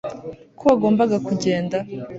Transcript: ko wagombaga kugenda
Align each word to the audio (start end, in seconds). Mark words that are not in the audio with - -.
ko 0.57 0.63
wagombaga 0.69 1.15
kugenda 1.27 1.77